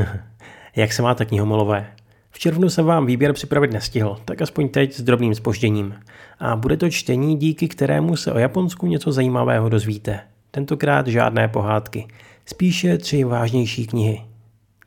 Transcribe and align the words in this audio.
Jak 0.76 0.92
se 0.92 1.02
máte 1.02 1.24
knihomolové? 1.24 1.86
V 2.30 2.38
červnu 2.38 2.70
jsem 2.70 2.84
vám 2.84 3.06
výběr 3.06 3.32
připravit 3.32 3.72
nestihl, 3.72 4.18
tak 4.24 4.42
aspoň 4.42 4.68
teď 4.68 4.94
s 4.94 5.02
drobným 5.02 5.34
spožděním. 5.34 5.94
A 6.38 6.56
bude 6.56 6.76
to 6.76 6.90
čtení, 6.90 7.36
díky 7.36 7.68
kterému 7.68 8.16
se 8.16 8.32
o 8.32 8.38
Japonsku 8.38 8.86
něco 8.86 9.12
zajímavého 9.12 9.68
dozvíte. 9.68 10.20
Tentokrát 10.50 11.06
žádné 11.06 11.48
pohádky, 11.48 12.06
spíše 12.46 12.98
tři 12.98 13.24
vážnější 13.24 13.86
knihy. 13.86 14.22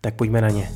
Tak 0.01 0.15
pojďme 0.15 0.41
na 0.41 0.49
ně. 0.49 0.69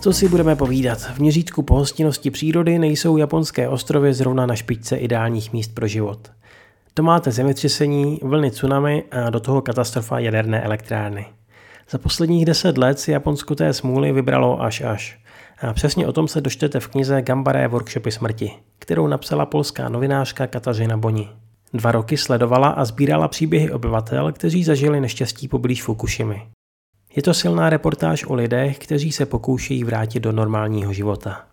Co 0.00 0.12
si 0.12 0.28
budeme 0.28 0.56
povídat? 0.56 0.98
V 0.98 1.18
měřítku 1.18 1.62
pohostinnosti 1.62 2.30
přírody 2.30 2.78
nejsou 2.78 3.16
japonské 3.16 3.68
ostrovy 3.68 4.14
zrovna 4.14 4.46
na 4.46 4.56
špičce 4.56 4.96
ideálních 4.96 5.52
míst 5.52 5.74
pro 5.74 5.86
život. 5.86 6.30
To 7.00 7.04
máte 7.04 7.32
zemětřesení, 7.32 8.20
vlny 8.22 8.50
tsunami 8.50 9.04
a 9.10 9.30
do 9.30 9.40
toho 9.40 9.62
katastrofa 9.62 10.18
jaderné 10.18 10.62
elektrárny. 10.62 11.26
Za 11.90 11.98
posledních 11.98 12.44
deset 12.44 12.78
let 12.78 12.98
si 12.98 13.10
Japonsko 13.10 13.54
té 13.54 13.72
smůly 13.72 14.12
vybralo 14.12 14.62
až 14.62 14.80
až. 14.80 15.20
A 15.60 15.72
přesně 15.72 16.06
o 16.06 16.12
tom 16.12 16.28
se 16.28 16.40
dočtete 16.40 16.80
v 16.80 16.88
knize 16.88 17.22
Gambaré 17.22 17.68
workshopy 17.68 18.10
smrti, 18.10 18.52
kterou 18.78 19.06
napsala 19.06 19.46
polská 19.46 19.88
novinářka 19.88 20.46
Katarzyna 20.46 20.96
Boni. 20.96 21.28
Dva 21.72 21.92
roky 21.92 22.16
sledovala 22.16 22.68
a 22.68 22.84
sbírala 22.84 23.28
příběhy 23.28 23.72
obyvatel, 23.72 24.32
kteří 24.32 24.64
zažili 24.64 25.00
neštěstí 25.00 25.48
poblíž 25.48 25.82
Fukushimy. 25.82 26.46
Je 27.16 27.22
to 27.22 27.34
silná 27.34 27.70
reportáž 27.70 28.24
o 28.24 28.34
lidech, 28.34 28.78
kteří 28.78 29.12
se 29.12 29.26
pokoušejí 29.26 29.84
vrátit 29.84 30.20
do 30.20 30.32
normálního 30.32 30.92
života. 30.92 31.44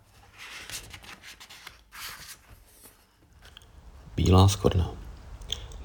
Bílá 4.16 4.48
skorna. 4.48 4.97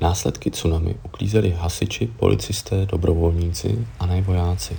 Následky 0.02 0.50
tsunami 0.50 0.94
uklízeli 1.02 1.50
hasiči, 1.50 2.06
policisté, 2.06 2.86
dobrovolníci 2.86 3.86
a 3.98 4.06
ne 4.06 4.22
vojáci. 4.22 4.76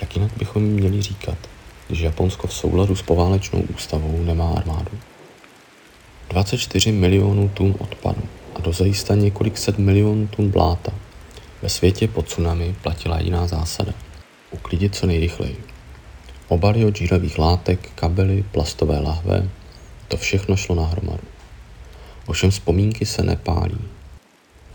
Jak 0.00 0.16
jinak 0.16 0.32
bychom 0.38 0.62
měli 0.62 1.02
říkat, 1.02 1.38
když 1.88 2.00
Japonsko 2.00 2.46
v 2.46 2.54
souladu 2.54 2.96
s 2.96 3.02
poválečnou 3.02 3.60
ústavou 3.60 4.24
nemá 4.24 4.52
armádu? 4.52 4.90
24 6.28 6.92
milionů 6.92 7.48
tun 7.48 7.74
odpadu 7.78 8.22
a 8.54 8.60
dozajista 8.60 9.14
několik 9.14 9.58
set 9.58 9.78
milionů 9.78 10.26
tun 10.26 10.50
bláta. 10.50 10.92
Ve 11.62 11.68
světě 11.68 12.08
po 12.08 12.22
tsunami 12.22 12.76
platila 12.82 13.20
jiná 13.20 13.46
zásada– 13.46 13.92
uklidit 14.50 14.94
co 14.94 15.06
nejrychleji. 15.06 15.64
Obaly 16.48 16.84
od 16.84 16.96
žíravých 16.96 17.38
látek, 17.38 17.90
kabely, 17.94 18.44
plastové 18.52 19.00
lahve, 19.00 19.48
to 20.08 20.16
všechno 20.16 20.56
šlo 20.56 20.74
na 20.74 20.86
hromadu. 20.86 21.24
Ovšem 22.26 22.50
vzpomínky 22.50 23.06
se 23.06 23.22
nepálí. 23.22 23.78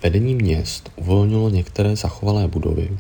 Vedení 0.03 0.35
měst 0.35 0.91
uvolnilo 0.95 1.49
některé 1.49 1.95
zachovalé 1.95 2.47
budovy 2.47 2.97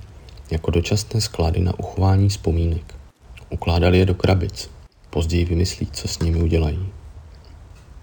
jako 0.51 0.71
dočasné 0.71 1.21
sklady 1.21 1.59
na 1.59 1.79
uchování 1.79 2.29
vzpomínek. 2.29 2.95
Ukládali 3.49 3.99
je 3.99 4.05
do 4.05 4.15
krabic, 4.15 4.69
později 5.09 5.45
vymyslí, 5.45 5.87
co 5.93 6.07
s 6.07 6.19
nimi 6.19 6.43
udělají. 6.43 6.87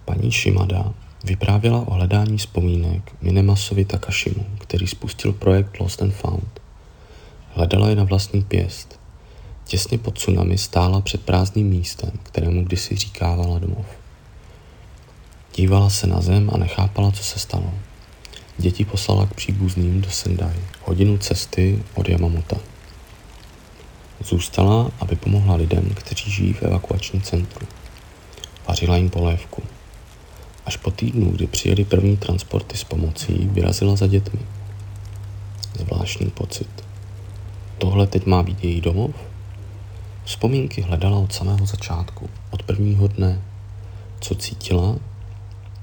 Paní 0.04 0.30
Shimada 0.30 0.94
vyprávěla 1.24 1.88
o 1.88 1.94
hledání 1.94 2.38
vzpomínek 2.38 3.12
Minemasovi 3.20 3.84
Takashimu, 3.84 4.46
který 4.58 4.86
spustil 4.86 5.32
projekt 5.32 5.80
Lost 5.80 6.02
and 6.02 6.10
Found. 6.10 6.60
Hledala 7.50 7.88
je 7.88 7.96
na 7.96 8.04
vlastní 8.04 8.42
pěst. 8.42 9.00
Těsně 9.64 9.98
pod 9.98 10.18
tsunami 10.18 10.58
stála 10.58 11.00
před 11.00 11.22
prázdným 11.22 11.68
místem, 11.68 12.10
kterému 12.22 12.64
kdysi 12.64 12.96
říkávala 12.96 13.58
domov. 13.58 13.86
Dívala 15.56 15.90
se 15.90 16.06
na 16.06 16.20
zem 16.20 16.50
a 16.54 16.58
nechápala, 16.58 17.10
co 17.10 17.24
se 17.24 17.38
stalo. 17.38 17.74
Děti 18.58 18.84
poslala 18.84 19.26
k 19.26 19.34
příbuzným 19.34 20.00
do 20.00 20.10
Sendai, 20.10 20.60
hodinu 20.82 21.18
cesty 21.18 21.82
od 21.94 22.08
Yamamoto. 22.08 22.56
Zůstala, 24.20 24.90
aby 25.00 25.16
pomohla 25.16 25.56
lidem, 25.56 25.90
kteří 25.94 26.30
žijí 26.30 26.52
v 26.52 26.62
evakuačním 26.62 27.22
centru. 27.22 27.66
Vařila 28.68 28.96
jim 28.96 29.10
polévku. 29.10 29.62
Až 30.66 30.76
po 30.76 30.90
týdnu, 30.90 31.30
kdy 31.30 31.46
přijeli 31.46 31.84
první 31.84 32.16
transporty 32.16 32.76
s 32.76 32.84
pomocí, 32.84 33.32
vyrazila 33.52 33.96
za 33.96 34.06
dětmi. 34.06 34.40
Zvláštní 35.78 36.30
pocit. 36.30 36.84
Tohle 37.78 38.06
teď 38.06 38.26
má 38.26 38.42
být 38.42 38.64
její 38.64 38.80
domov? 38.80 39.10
Vzpomínky 40.24 40.80
hledala 40.80 41.18
od 41.18 41.32
samého 41.32 41.66
začátku, 41.66 42.30
od 42.50 42.62
prvního 42.62 43.08
dne. 43.08 43.42
Co 44.20 44.34
cítila? 44.34 44.96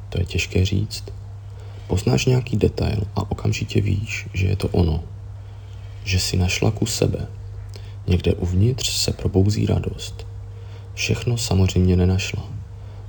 To 0.10 0.20
je 0.20 0.26
těžké 0.26 0.66
říct. 0.66 1.04
Poznáš 1.92 2.26
nějaký 2.26 2.58
detail 2.58 3.04
a 3.16 3.32
okamžitě 3.32 3.82
víš, 3.82 4.28
že 4.34 4.48
je 4.48 4.56
to 4.56 4.68
ono. 4.68 5.04
Že 6.04 6.20
si 6.20 6.38
našla 6.38 6.72
ku 6.72 6.86
sebe. 6.86 7.28
Někde 8.08 8.34
uvnitř 8.34 8.90
se 8.90 9.14
probouzí 9.14 9.66
radost. 9.66 10.28
Všechno 10.94 11.38
samozřejmě 11.38 11.96
nenašla. 11.96 12.44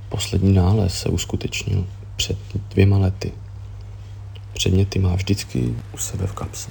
Poslední 0.09 0.53
nález 0.53 0.99
se 0.99 1.09
uskutečnil 1.09 1.85
před 2.15 2.37
dvěma 2.69 2.97
lety. 2.97 3.31
Předměty 4.53 4.99
má 4.99 5.15
vždycky 5.15 5.75
u 5.93 5.97
sebe 5.97 6.27
v 6.27 6.33
kapse. 6.33 6.69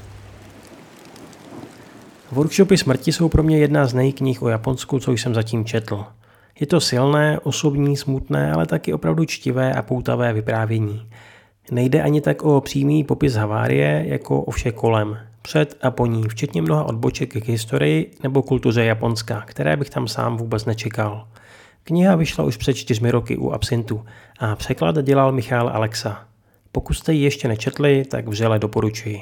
Workshopy 2.33 2.79
smrti 2.79 3.13
jsou 3.13 3.29
pro 3.29 3.43
mě 3.43 3.59
jedna 3.59 3.87
z 3.87 3.95
nejknih 3.95 4.43
o 4.43 4.49
Japonsku, 4.49 4.99
co 4.99 5.13
jsem 5.13 5.35
zatím 5.35 5.65
četl. 5.65 6.05
Je 6.61 6.67
to 6.67 6.81
silné, 6.81 7.41
osobní, 7.41 7.97
smutné, 7.97 8.53
ale 8.53 8.67
taky 8.67 8.93
opravdu 8.93 9.25
čtivé 9.25 9.73
a 9.73 9.83
poutavé 9.83 10.33
vyprávění. 10.33 11.07
Nejde 11.71 12.03
ani 12.03 12.21
tak 12.21 12.43
o 12.43 12.61
přímý 12.61 13.05
popis 13.05 13.35
havárie, 13.35 14.05
jako 14.07 14.43
o 14.43 14.51
vše 14.51 14.73
kolem, 14.73 15.19
před 15.43 15.79
a 15.83 15.91
po 15.91 16.07
ní, 16.07 16.23
včetně 16.29 16.63
mnoha 16.63 16.85
odboček 16.85 17.31
k 17.45 17.49
historii 17.49 18.11
nebo 18.23 18.43
kultuře 18.43 18.85
Japonska, 18.85 19.45
které 19.47 19.77
bych 19.77 19.91
tam 19.91 20.09
sám 20.09 20.37
vůbec 20.37 20.65
nečekal. 20.65 21.29
Kniha 21.85 22.17
vyšla 22.17 22.45
už 22.45 22.57
před 22.57 22.75
čtyřmi 22.75 23.11
roky 23.11 23.37
u 23.37 23.51
Absintu 23.51 24.05
a 24.39 24.57
překlad 24.57 25.05
dělal 25.05 25.33
Michal 25.33 25.69
Alexa. 25.69 26.25
Pokud 26.73 26.95
jste 26.95 27.13
ji 27.13 27.23
ještě 27.23 27.49
nečetli, 27.49 28.05
tak 28.11 28.29
vřele 28.29 28.59
doporučuji. 28.59 29.21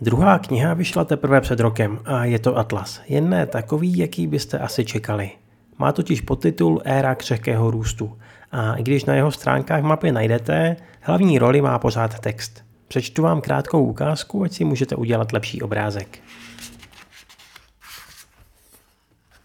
Druhá 0.00 0.38
kniha 0.38 0.74
vyšla 0.74 1.04
teprve 1.04 1.40
před 1.40 1.60
rokem 1.60 1.98
a 2.04 2.24
je 2.24 2.38
to 2.38 2.58
Atlas, 2.58 3.00
jen 3.08 3.30
ne 3.30 3.46
takový, 3.46 3.98
jaký 3.98 4.26
byste 4.26 4.58
asi 4.58 4.84
čekali. 4.84 5.30
Má 5.78 5.92
totiž 5.92 6.20
podtitul 6.20 6.82
Éra 6.84 7.14
křehkého 7.14 7.70
růstu 7.70 8.18
a 8.52 8.74
i 8.74 8.82
když 8.82 9.04
na 9.04 9.14
jeho 9.14 9.32
stránkách 9.32 9.82
mapy 9.82 10.12
najdete, 10.12 10.76
hlavní 11.00 11.38
roli 11.38 11.62
má 11.62 11.78
pořád 11.78 12.18
text. 12.18 12.64
Přečtu 12.88 13.22
vám 13.22 13.40
krátkou 13.40 13.84
ukázku, 13.84 14.42
ať 14.42 14.52
si 14.52 14.64
můžete 14.64 14.96
udělat 14.96 15.32
lepší 15.32 15.62
obrázek. 15.62 16.18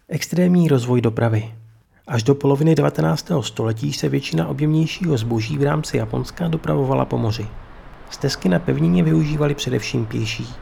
Extrémní 0.08 0.68
rozvoj 0.68 1.00
dopravy. 1.00 1.54
Až 2.06 2.22
do 2.22 2.34
poloviny 2.34 2.74
19. 2.74 3.30
století 3.40 3.92
se 3.92 4.08
většina 4.08 4.48
objemnějšího 4.48 5.18
zboží 5.18 5.58
v 5.58 5.62
rámci 5.62 5.96
Japonska 5.96 6.48
dopravovala 6.48 7.04
po 7.04 7.18
moři. 7.18 7.46
Stezky 8.10 8.48
na 8.48 8.58
pevnině 8.58 9.02
využívali 9.02 9.54
především 9.54 10.06
pěší. 10.06 10.54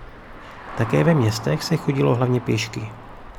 Také 0.78 1.05
ve 1.05 1.15
městech 1.15 1.63
se 1.63 1.77
chodilo 1.77 2.15
hlavně 2.15 2.41
pěšky. 2.41 2.89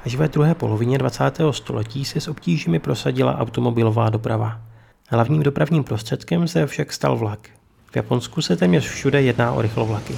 Až 0.05 0.15
ve 0.15 0.27
druhé 0.27 0.55
polovině 0.55 0.97
20. 0.97 1.37
století 1.51 2.05
se 2.05 2.21
s 2.21 2.27
obtížemi 2.27 2.79
prosadila 2.79 3.37
automobilová 3.37 4.09
doprava. 4.09 4.66
Hlavním 5.09 5.43
dopravním 5.43 5.83
prostředkem 5.83 6.47
se 6.47 6.67
však 6.67 6.93
stal 6.93 7.17
vlak. 7.17 7.49
V 7.91 7.95
Japonsku 7.95 8.41
se 8.41 8.55
téměř 8.55 8.87
všude 8.87 9.21
jedná 9.21 9.51
o 9.51 9.61
rychlovlaky. 9.61 10.15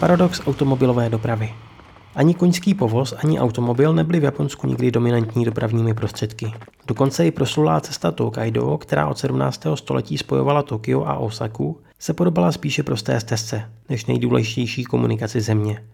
Paradox 0.00 0.40
automobilové 0.46 1.08
dopravy. 1.10 1.54
Ani 2.14 2.34
koňský 2.34 2.74
povoz, 2.74 3.14
ani 3.24 3.40
automobil 3.40 3.92
nebyly 3.92 4.20
v 4.20 4.24
Japonsku 4.24 4.66
nikdy 4.66 4.90
dominantní 4.90 5.44
dopravními 5.44 5.94
prostředky. 5.94 6.52
Dokonce 6.86 7.26
i 7.26 7.30
proslulá 7.30 7.80
cesta 7.80 8.10
Tokaido, 8.10 8.78
která 8.78 9.06
od 9.08 9.18
17. 9.18 9.66
století 9.74 10.18
spojovala 10.18 10.62
Tokio 10.62 11.04
a 11.04 11.14
Osaku, 11.14 11.80
se 11.98 12.14
podobala 12.14 12.52
spíše 12.52 12.82
prosté 12.82 13.20
stezce, 13.20 13.70
než 13.88 14.06
nejdůležitější 14.06 14.84
komunikaci 14.84 15.40
země. 15.40 15.84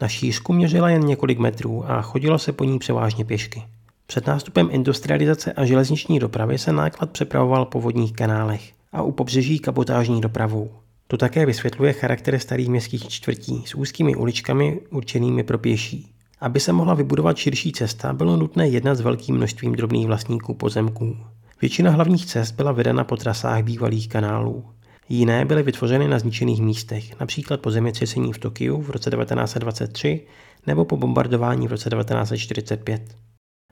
Na 0.00 0.08
šířku 0.08 0.52
měřila 0.52 0.90
jen 0.90 1.04
několik 1.04 1.38
metrů 1.38 1.90
a 1.90 2.02
chodilo 2.02 2.38
se 2.38 2.52
po 2.52 2.64
ní 2.64 2.78
převážně 2.78 3.24
pěšky. 3.24 3.62
Před 4.06 4.26
nástupem 4.26 4.68
industrializace 4.72 5.52
a 5.52 5.64
železniční 5.64 6.18
dopravy 6.18 6.58
se 6.58 6.72
náklad 6.72 7.10
přepravoval 7.10 7.64
po 7.64 7.80
vodních 7.80 8.12
kanálech 8.12 8.72
a 8.92 9.02
u 9.02 9.12
pobřeží 9.12 9.58
kabotážní 9.58 10.20
dopravou. 10.20 10.70
To 11.08 11.16
také 11.16 11.46
vysvětluje 11.46 11.92
charakter 11.92 12.38
starých 12.38 12.68
městských 12.68 13.08
čtvrtí 13.08 13.62
s 13.66 13.74
úzkými 13.74 14.16
uličkami 14.16 14.80
určenými 14.90 15.44
pro 15.44 15.58
pěší. 15.58 16.10
Aby 16.40 16.60
se 16.60 16.72
mohla 16.72 16.94
vybudovat 16.94 17.36
širší 17.36 17.72
cesta, 17.72 18.12
bylo 18.12 18.36
nutné 18.36 18.68
jednat 18.68 18.94
s 18.94 19.00
velkým 19.00 19.36
množstvím 19.36 19.72
drobných 19.72 20.06
vlastníků 20.06 20.54
pozemků. 20.54 21.16
Většina 21.60 21.90
hlavních 21.90 22.26
cest 22.26 22.52
byla 22.52 22.72
vedena 22.72 23.04
po 23.04 23.16
trasách 23.16 23.64
bývalých 23.64 24.08
kanálů. 24.08 24.64
Jiné 25.08 25.44
byly 25.44 25.62
vytvořeny 25.62 26.08
na 26.08 26.18
zničených 26.18 26.62
místech, 26.62 27.20
například 27.20 27.60
po 27.60 27.70
zemětřesení 27.70 28.32
v 28.32 28.38
Tokiu 28.38 28.82
v 28.82 28.90
roce 28.90 29.10
1923 29.10 30.26
nebo 30.66 30.84
po 30.84 30.96
bombardování 30.96 31.68
v 31.68 31.70
roce 31.70 31.90
1945. 31.90 33.16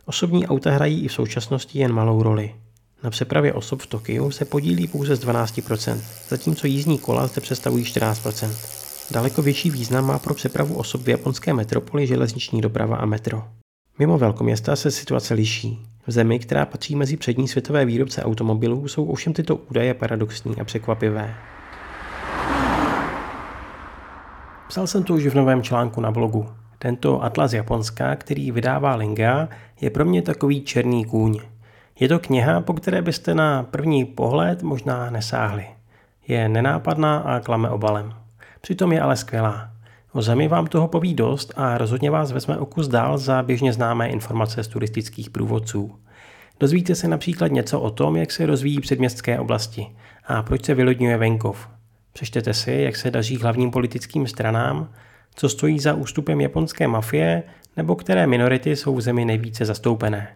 Osobní 0.07 0.47
auta 0.47 0.71
hrají 0.71 1.05
i 1.05 1.09
v 1.09 1.13
současnosti 1.13 1.79
jen 1.79 1.93
malou 1.93 2.23
roli. 2.23 2.55
Na 3.03 3.11
přepravě 3.11 3.53
osob 3.53 3.83
v 3.83 3.87
Tokiu 3.87 4.31
se 4.31 4.45
podílí 4.45 4.89
pouze 4.89 5.17
z 5.17 5.25
12%, 5.25 6.01
zatímco 6.29 6.67
jízdní 6.67 6.99
kola 6.99 7.27
zde 7.27 7.41
představují 7.41 7.85
14%. 7.85 8.51
Daleko 9.11 9.43
větší 9.43 9.71
význam 9.71 10.07
má 10.07 10.19
pro 10.19 10.35
přepravu 10.35 10.75
osob 10.75 11.03
v 11.03 11.09
japonské 11.09 11.53
metropoli 11.53 12.07
železniční 12.07 12.61
doprava 12.61 12.97
a 12.97 13.07
metro. 13.07 13.45
Mimo 13.99 14.19
velkoměsta 14.19 14.77
se 14.77 14.91
situace 14.91 15.35
liší. 15.35 15.87
V 16.07 16.11
zemi, 16.11 16.39
která 16.39 16.67
patří 16.67 16.97
mezi 16.97 17.17
přední 17.17 17.49
světové 17.49 17.85
výrobce 17.85 18.23
automobilů, 18.23 18.89
jsou 18.89 19.05
ovšem 19.05 19.33
tyto 19.33 19.57
údaje 19.57 19.95
paradoxní 19.95 20.61
a 20.61 20.65
překvapivé. 20.65 21.35
Psal 24.69 24.87
jsem 24.87 25.03
to 25.05 25.15
už 25.15 25.27
v 25.27 25.35
novém 25.35 25.63
článku 25.63 26.01
na 26.01 26.11
blogu. 26.11 26.47
Tento 26.85 27.25
atlas 27.25 27.53
Japonska, 27.53 28.17
který 28.17 28.51
vydává 28.51 28.95
Linga, 28.95 29.49
je 29.81 29.91
pro 29.91 30.05
mě 30.05 30.23
takový 30.23 30.61
černý 30.61 31.05
kůň. 31.05 31.41
Je 32.01 32.09
to 32.09 32.19
kniha, 32.19 32.61
po 32.61 32.73
které 32.75 33.03
byste 33.03 33.35
na 33.35 33.63
první 33.63 34.05
pohled 34.05 34.63
možná 34.63 35.11
nesáhli. 35.11 35.67
Je 36.29 36.49
nenápadná 36.49 37.19
a 37.19 37.41
klame 37.41 37.71
obalem. 37.71 38.15
Přitom 38.61 38.93
je 38.93 39.01
ale 39.01 39.17
skvělá. 39.17 39.71
O 40.13 40.23
zemi 40.23 40.49
vám 40.49 40.67
toho 40.67 40.89
poví 40.89 41.15
dost 41.15 41.53
a 41.57 41.79
rozhodně 41.79 42.11
vás 42.11 42.33
vezme 42.33 42.59
o 42.59 42.67
kus 42.67 42.89
dál 42.89 43.19
za 43.19 43.43
běžně 43.43 43.73
známé 43.73 44.09
informace 44.09 44.65
z 44.65 44.69
turistických 44.69 45.31
průvodců. 45.31 45.95
Dozvíte 46.61 46.95
se 46.95 47.09
například 47.09 47.53
něco 47.53 47.81
o 47.81 47.91
tom, 47.91 48.17
jak 48.17 48.33
se 48.33 48.47
rozvíjí 48.47 48.81
předměstské 48.81 49.39
oblasti 49.39 49.87
a 50.27 50.43
proč 50.43 50.65
se 50.65 50.75
vylodňuje 50.75 51.17
venkov. 51.17 51.69
Přečtete 52.13 52.55
si, 52.55 52.73
jak 52.73 52.97
se 52.97 53.11
daří 53.11 53.37
hlavním 53.37 53.71
politickým 53.71 54.27
stranám, 54.27 54.89
co 55.35 55.49
stojí 55.49 55.79
za 55.79 55.95
ústupem 55.95 56.41
japonské 56.41 56.89
mafie 56.89 57.43
nebo 57.77 57.97
které 57.97 58.27
minority 58.27 58.77
jsou 58.77 58.95
v 58.95 59.01
zemi 59.01 59.25
nejvíce 59.25 59.65
zastoupené. 59.65 60.29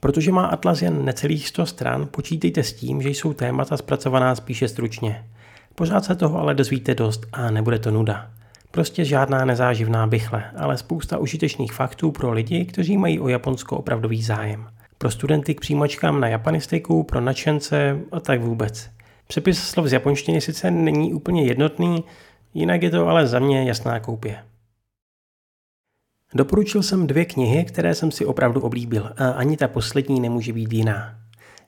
Protože 0.00 0.32
má 0.32 0.46
Atlas 0.46 0.82
jen 0.82 1.04
necelých 1.04 1.48
100 1.48 1.66
stran, 1.66 2.08
počítejte 2.10 2.62
s 2.62 2.72
tím, 2.72 3.02
že 3.02 3.08
jsou 3.08 3.32
témata 3.32 3.76
zpracovaná 3.76 4.34
spíše 4.34 4.68
stručně. 4.68 5.24
Pořád 5.74 6.04
se 6.04 6.16
toho 6.16 6.38
ale 6.38 6.54
dozvíte 6.54 6.94
dost 6.94 7.26
a 7.32 7.50
nebude 7.50 7.78
to 7.78 7.90
nuda. 7.90 8.30
Prostě 8.70 9.04
žádná 9.04 9.44
nezáživná 9.44 10.06
bychle, 10.06 10.44
ale 10.56 10.78
spousta 10.78 11.18
užitečných 11.18 11.72
faktů 11.72 12.12
pro 12.12 12.32
lidi, 12.32 12.64
kteří 12.64 12.98
mají 12.98 13.20
o 13.20 13.28
Japonsko 13.28 13.76
opravdový 13.76 14.22
zájem. 14.22 14.66
Pro 14.98 15.10
studenty 15.10 15.54
k 15.54 15.60
přijímačkám 15.60 16.20
na 16.20 16.28
japanistiku, 16.28 17.02
pro 17.02 17.20
nadšence 17.20 17.98
a 18.12 18.20
tak 18.20 18.40
vůbec. 18.40 18.90
Přepis 19.26 19.62
slov 19.62 19.86
z 19.86 19.92
japonštiny 19.92 20.40
sice 20.40 20.70
není 20.70 21.14
úplně 21.14 21.44
jednotný, 21.44 22.04
jinak 22.54 22.82
je 22.82 22.90
to 22.90 23.08
ale 23.08 23.26
za 23.26 23.38
mě 23.38 23.64
jasná 23.64 24.00
koupě. 24.00 24.44
Doporučil 26.34 26.82
jsem 26.82 27.06
dvě 27.06 27.24
knihy, 27.24 27.64
které 27.64 27.94
jsem 27.94 28.10
si 28.10 28.24
opravdu 28.24 28.60
oblíbil 28.60 29.12
a 29.16 29.30
ani 29.30 29.56
ta 29.56 29.68
poslední 29.68 30.20
nemůže 30.20 30.52
být 30.52 30.72
jiná. 30.72 31.14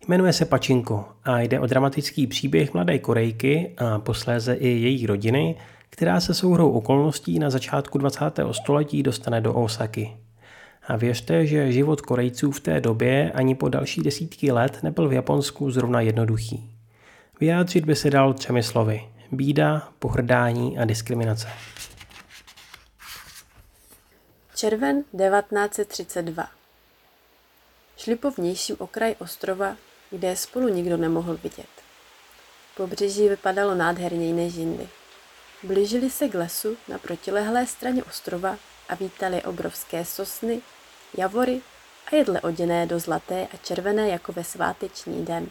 Jmenuje 0.08 0.32
se 0.32 0.44
Pačinko 0.44 1.04
a 1.24 1.40
jde 1.40 1.60
o 1.60 1.66
dramatický 1.66 2.26
příběh 2.26 2.74
mladé 2.74 2.98
Korejky 2.98 3.74
a 3.78 3.98
posléze 3.98 4.54
i 4.54 4.68
její 4.68 5.06
rodiny, 5.06 5.56
která 5.90 6.20
se 6.20 6.34
souhrou 6.34 6.70
okolností 6.70 7.38
na 7.38 7.50
začátku 7.50 7.98
20. 7.98 8.24
století 8.52 9.02
dostane 9.02 9.40
do 9.40 9.54
Osaky. 9.54 10.16
A 10.88 10.96
věřte, 10.96 11.46
že 11.46 11.72
život 11.72 12.00
Korejců 12.00 12.50
v 12.50 12.60
té 12.60 12.80
době 12.80 13.32
ani 13.34 13.54
po 13.54 13.68
další 13.68 14.02
desítky 14.02 14.52
let 14.52 14.78
nebyl 14.82 15.08
v 15.08 15.12
Japonsku 15.12 15.70
zrovna 15.70 16.00
jednoduchý. 16.00 16.70
Vyjádřit 17.40 17.84
by 17.84 17.96
se 17.96 18.10
dal 18.10 18.34
třemi 18.34 18.62
slovy. 18.62 19.02
Bída, 19.32 19.88
pohrdání 19.98 20.78
a 20.78 20.84
diskriminace. 20.84 21.48
Červen 24.54 25.02
1932 25.02 26.48
Šli 27.96 28.16
po 28.16 28.30
vnějším 28.30 28.76
okraji 28.78 29.16
ostrova, 29.16 29.76
kde 30.10 30.36
spolu 30.36 30.68
nikdo 30.68 30.96
nemohl 30.96 31.36
vidět. 31.36 31.66
Pobřeží 32.76 33.28
vypadalo 33.28 33.74
nádherněji 33.74 34.32
než 34.32 34.54
jindy. 34.54 34.88
Blížili 35.62 36.10
se 36.10 36.28
k 36.28 36.34
lesu 36.34 36.76
na 36.88 36.98
protilehlé 36.98 37.66
straně 37.66 38.04
ostrova 38.04 38.56
a 38.88 38.94
vítali 38.94 39.42
obrovské 39.42 40.04
sosny, 40.04 40.60
javory 41.18 41.60
a 42.12 42.16
jedle 42.16 42.40
oděné 42.40 42.86
do 42.86 42.98
zlaté 42.98 43.46
a 43.54 43.56
červené 43.56 44.08
jako 44.08 44.32
ve 44.32 44.44
sváteční 44.44 45.24
den. 45.24 45.48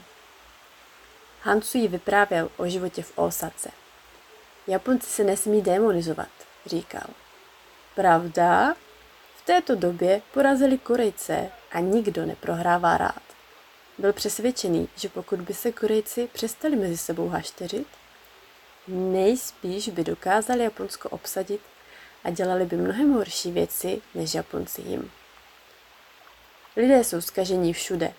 Hansu 1.41 1.77
jí 1.77 1.87
vyprávěl 1.87 2.49
o 2.57 2.67
životě 2.67 3.03
v 3.03 3.17
Osace. 3.17 3.71
Japonci 4.67 5.09
se 5.09 5.23
nesmí 5.23 5.61
demonizovat, 5.61 6.29
říkal. 6.65 7.07
Pravda? 7.95 8.75
V 9.35 9.45
této 9.45 9.75
době 9.75 10.21
porazili 10.33 10.77
Korejce 10.77 11.51
a 11.71 11.79
nikdo 11.79 12.25
neprohrává 12.25 12.97
rád. 12.97 13.21
Byl 13.97 14.13
přesvědčený, 14.13 14.89
že 14.95 15.09
pokud 15.09 15.41
by 15.41 15.53
se 15.53 15.71
Korejci 15.71 16.29
přestali 16.33 16.75
mezi 16.75 16.97
sebou 16.97 17.27
hašteřit, 17.27 17.87
nejspíš 18.87 19.89
by 19.89 20.03
dokázali 20.03 20.63
Japonsko 20.63 21.09
obsadit 21.09 21.61
a 22.23 22.29
dělali 22.29 22.65
by 22.65 22.75
mnohem 22.75 23.13
horší 23.13 23.51
věci 23.51 24.01
než 24.15 24.33
Japonci 24.33 24.81
jim. 24.81 25.11
Lidé 26.75 27.03
jsou 27.03 27.21
zkažení 27.21 27.73
všude. 27.73 28.13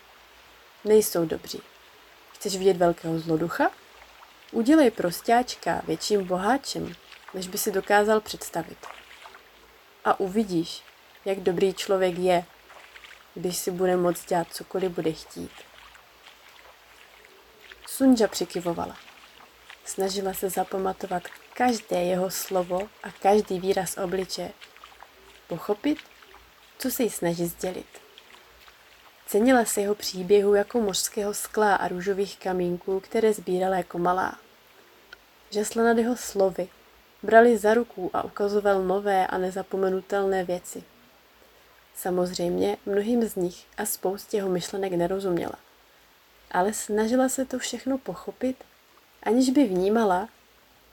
Nejsou 0.85 1.25
dobří. 1.25 1.63
Chceš 2.41 2.57
vidět 2.57 2.77
velkého 2.77 3.19
zloducha? 3.19 3.71
Udělej 4.53 4.91
prostáčka 4.91 5.83
větším 5.87 6.25
boháčem, 6.25 6.95
než 7.35 7.49
by 7.49 7.59
si 7.59 7.73
dokázal 7.73 8.21
představit. 8.21 8.79
A 10.05 10.21
uvidíš, 10.21 10.83
jak 11.25 11.41
dobrý 11.41 11.75
člověk 11.75 12.19
je, 12.19 12.45
když 13.35 13.57
si 13.57 13.71
bude 13.71 13.97
moct 13.97 14.29
dělat 14.29 14.47
cokoliv 14.53 14.93
bude 14.93 15.13
chtít. 15.13 15.51
Sunja 17.87 18.29
přikyvovala. 18.29 18.97
Snažila 19.85 20.35
se 20.35 20.51
zapamatovat 20.51 21.23
každé 21.55 22.03
jeho 22.03 22.31
slovo 22.31 22.89
a 23.03 23.11
každý 23.11 23.61
výraz 23.61 23.99
obliče. 23.99 24.51
Pochopit, 25.47 25.99
co 26.79 26.91
se 26.91 27.03
jí 27.03 27.11
snaží 27.11 27.47
sdělit. 27.47 28.00
Cenila 29.31 29.65
se 29.65 29.81
jeho 29.81 29.95
příběhu 29.95 30.55
jako 30.55 30.81
mořského 30.81 31.35
skla 31.35 31.75
a 31.75 31.89
růžových 31.89 32.39
kamínků, 32.39 33.01
které 33.01 33.33
sbírala 33.33 33.77
jako 33.77 33.99
malá. 33.99 34.39
Žasla 35.51 35.85
nad 35.85 35.99
jeho 35.99 36.17
slovy, 36.17 36.69
brali 37.23 37.59
za 37.59 37.75
ruku 37.75 38.11
a 38.13 38.23
ukazoval 38.23 38.83
nové 38.83 39.27
a 39.27 39.39
nezapomenutelné 39.39 40.45
věci. 40.45 40.85
Samozřejmě 41.95 42.77
mnohým 42.87 43.29
z 43.29 43.35
nich 43.35 43.67
a 43.77 43.87
spoustě 43.87 44.37
jeho 44.37 44.49
myšlenek 44.49 44.93
nerozuměla. 44.93 45.57
Ale 46.51 46.73
snažila 46.73 47.29
se 47.29 47.45
to 47.45 47.59
všechno 47.59 47.99
pochopit, 47.99 48.65
aniž 49.23 49.51
by 49.51 49.65
vnímala, 49.65 50.29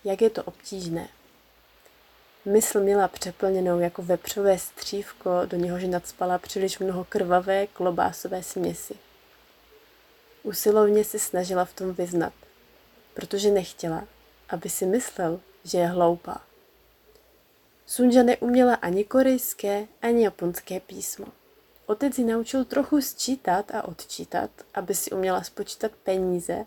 jak 0.04 0.22
je 0.22 0.30
to 0.30 0.44
obtížné. 0.44 1.08
Mysl 2.48 2.80
měla 2.80 3.08
přeplněnou 3.08 3.80
jako 3.80 4.02
vepřové 4.02 4.60
střívko, 4.60 5.30
do 5.46 5.58
něhož 5.58 5.84
nadspala 5.84 6.38
příliš 6.38 6.80
mnoho 6.80 7.04
krvavé 7.04 7.68
klobásové 7.68 8.44
směsi. 8.44 8.96
Usilovně 10.44 11.04
se 11.04 11.20
snažila 11.20 11.66
v 11.66 11.74
tom 11.74 11.94
vyznat, 11.94 12.34
protože 13.14 13.52
nechtěla, 13.52 14.08
aby 14.50 14.70
si 14.70 14.86
myslel, 14.86 15.40
že 15.64 15.78
je 15.78 15.88
hloupá. 15.88 16.42
Sunja 17.86 18.24
neuměla 18.24 18.74
ani 18.74 19.04
korejské, 19.04 19.88
ani 20.02 20.24
japonské 20.24 20.80
písmo. 20.80 21.26
Otec 21.86 22.18
ji 22.18 22.26
naučil 22.26 22.66
trochu 22.66 23.02
sčítat 23.02 23.72
a 23.76 23.88
odčítat, 23.88 24.50
aby 24.74 24.96
si 24.96 25.12
uměla 25.12 25.44
spočítat 25.44 25.92
peníze, 26.04 26.66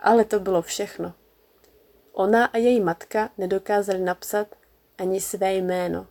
ale 0.00 0.24
to 0.24 0.40
bylo 0.40 0.62
všechno. 0.62 1.14
Ona 2.12 2.44
a 2.46 2.56
její 2.56 2.80
matka 2.80 3.30
nedokázali 3.38 3.98
napsat 3.98 4.59
ani 5.00 5.20
své 5.20 5.54
jméno. 5.54 6.06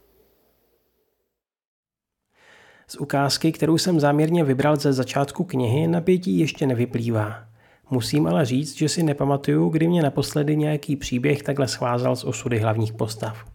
Z 2.88 2.96
ukázky, 2.96 3.52
kterou 3.52 3.78
jsem 3.78 4.00
záměrně 4.00 4.44
vybral 4.44 4.76
ze 4.76 4.94
začátku 4.94 5.44
knihy, 5.44 5.88
napětí 5.88 6.40
ještě 6.40 6.68
nevyplývá. 6.68 7.44
Musím 7.90 8.28
ale 8.28 8.46
říct, 8.46 8.78
že 8.78 8.90
si 8.90 9.04
nepamatuju, 9.04 9.70
kdy 9.70 9.88
mě 9.88 10.02
naposledy 10.04 10.58
nějaký 10.58 10.96
příběh 10.96 11.44
takhle 11.44 11.68
schvázal 11.68 12.16
z 12.16 12.24
osudy 12.24 12.60
hlavních 12.60 12.94
postav. 12.94 13.46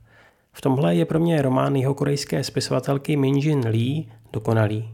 V 0.53 0.61
tomhle 0.61 0.95
je 0.95 1.05
pro 1.05 1.21
mě 1.21 1.43
román 1.43 1.77
jeho 1.77 1.95
korejské 1.95 2.45
spisovatelky 2.45 3.17
Minjin 3.17 3.69
Lee 3.69 4.05
dokonalý. 4.33 4.91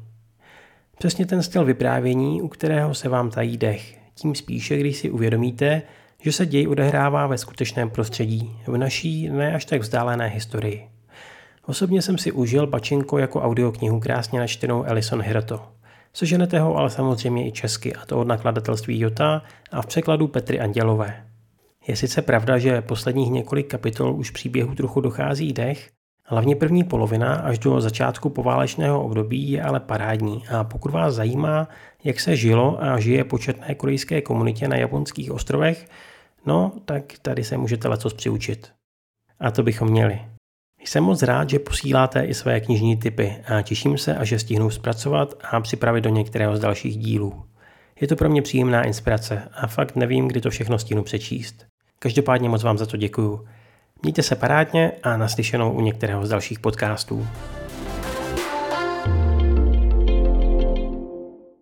Přesně 0.99 1.27
ten 1.27 1.43
styl 1.43 1.65
vyprávění, 1.65 2.43
u 2.43 2.49
kterého 2.49 2.95
se 2.95 3.09
vám 3.09 3.31
tají 3.31 3.57
dech. 3.57 3.99
Tím 4.15 4.35
spíše, 4.35 4.79
když 4.79 4.97
si 4.97 5.11
uvědomíte, 5.11 5.83
že 6.21 6.33
se 6.33 6.47
děj 6.47 6.69
odehrává 6.69 7.27
ve 7.27 7.39
skutečném 7.39 7.91
prostředí, 7.91 8.57
v 8.67 8.77
naší 8.77 9.29
ne 9.29 9.55
až 9.55 9.65
tak 9.65 9.81
vzdálené 9.81 10.27
historii. 10.27 10.89
Osobně 11.67 12.03
jsem 12.03 12.19
si 12.19 12.33
užil 12.33 12.67
Pačinko 12.67 13.19
jako 13.19 13.43
audioknihu 13.43 14.01
krásně 14.01 14.41
načtenou 14.41 14.87
Alison 14.87 15.23
Hirto. 15.23 15.69
Seženete 16.13 16.61
ho 16.61 16.77
ale 16.77 16.91
samozřejmě 16.91 17.49
i 17.49 17.53
česky, 17.53 17.95
a 17.95 18.07
to 18.07 18.19
od 18.19 18.29
nakladatelství 18.29 19.01
Jota 19.01 19.43
a 19.73 19.83
v 19.83 19.87
překladu 19.87 20.29
Petry 20.29 20.61
Andělové. 20.61 21.27
Je 21.87 21.97
sice 21.97 22.23
pravda, 22.23 22.59
že 22.59 22.83
posledních 22.83 23.31
několik 23.31 23.71
kapitol 23.71 24.15
už 24.15 24.31
příběhu 24.31 24.75
trochu 24.75 25.01
dochází 25.01 25.53
dech, 25.53 25.91
Hlavně 26.33 26.57
první 26.57 26.85
polovina 26.85 27.35
až 27.35 27.59
do 27.59 27.81
začátku 27.81 28.31
poválečného 28.31 29.05
období 29.05 29.51
je 29.51 29.63
ale 29.63 29.81
parádní 29.81 30.43
a 30.49 30.65
pokud 30.65 30.93
vás 30.93 31.15
zajímá, 31.15 31.69
jak 32.05 32.21
se 32.21 32.37
žilo 32.37 32.83
a 32.83 33.01
žije 33.01 33.25
početné 33.25 33.75
korejské 33.75 34.21
komunitě 34.21 34.69
na 34.69 34.77
japonských 34.77 35.33
ostrovech, 35.33 35.87
no 36.47 36.73
tak 36.85 37.05
tady 37.23 37.45
se 37.45 37.57
můžete 37.57 37.89
lecos 37.89 38.15
přiučit. 38.15 38.73
A 39.41 39.51
to 39.51 39.63
bychom 39.63 39.89
měli. 39.89 40.21
Jsem 40.85 41.05
moc 41.05 41.23
rád, 41.23 41.51
že 41.51 41.59
posíláte 41.59 42.25
i 42.25 42.35
své 42.35 42.61
knižní 42.61 42.97
typy 42.97 43.37
a 43.47 43.63
těším 43.63 43.99
se, 43.99 44.17
až 44.17 44.31
je 44.31 44.39
stihnu 44.39 44.71
zpracovat 44.71 45.35
a 45.51 45.61
připravit 45.61 46.01
do 46.01 46.11
některého 46.11 46.57
z 46.57 46.61
dalších 46.61 46.97
dílů. 46.97 47.45
Je 48.01 48.09
to 48.09 48.17
pro 48.17 48.31
mě 48.31 48.43
příjemná 48.43 48.83
inspirace 48.83 49.49
a 49.53 49.67
fakt 49.67 49.97
nevím, 49.97 50.29
kdy 50.29 50.41
to 50.41 50.51
všechno 50.51 50.79
stihnu 50.79 51.03
přečíst. 51.03 51.67
Každopádně 51.99 52.49
moc 52.49 52.63
vám 52.63 52.79
za 52.79 52.87
to 52.87 52.97
děkuju. 52.97 53.47
Mějte 54.03 54.23
se 54.23 54.37
parádně 54.37 54.93
a 55.03 55.17
naslyšenou 55.17 55.73
u 55.73 55.81
některého 55.81 56.27
z 56.27 56.29
dalších 56.29 56.61
podcastů. 56.61 57.27